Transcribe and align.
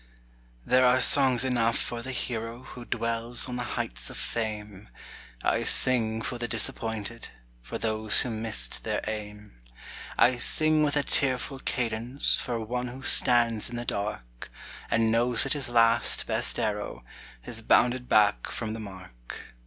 There 0.65 0.83
are 0.83 0.99
songs 0.99 1.45
enough 1.45 1.77
for 1.77 2.01
the 2.01 2.09
hero 2.11 2.63
Who 2.63 2.85
dwells 2.85 3.47
on 3.47 3.55
the 3.55 3.63
heights 3.77 4.09
of 4.09 4.17
fame; 4.17 4.89
I 5.43 5.63
sing 5.63 6.23
for 6.23 6.39
the 6.39 6.47
disappointed 6.47 7.29
For 7.61 7.77
those 7.77 8.21
who 8.21 8.31
missed 8.31 8.83
their 8.83 9.01
aim. 9.07 9.61
I 10.17 10.37
sing 10.37 10.81
with 10.81 10.97
a 10.97 11.03
tearful 11.03 11.59
cadence 11.59 12.39
For 12.39 12.59
one 12.59 12.87
who 12.87 13.03
stands 13.03 13.69
in 13.69 13.75
the 13.75 13.85
dark, 13.85 14.49
And 14.89 15.11
knows 15.11 15.43
that 15.43 15.53
his 15.53 15.69
last, 15.69 16.25
best 16.25 16.57
arrow 16.57 17.03
Has 17.43 17.61
bounded 17.61 18.09
back 18.09 18.47
from 18.47 18.73
the 18.73 18.79
mark. 18.79 19.41